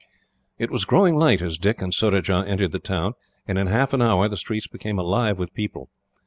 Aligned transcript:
It 0.57 0.71
was 0.71 0.83
growing 0.83 1.13
light 1.13 1.43
as 1.43 1.59
Dick 1.59 1.79
and 1.79 1.93
Surajah 1.93 2.45
entered 2.47 2.71
the 2.71 2.79
town, 2.79 3.13
and 3.47 3.59
in 3.59 3.67
half 3.67 3.93
an 3.93 4.01
hour 4.01 4.27
the 4.27 4.35
streets 4.35 4.65
became 4.65 4.97
alive 4.97 5.37
with 5.37 5.53
people. 5.53 5.91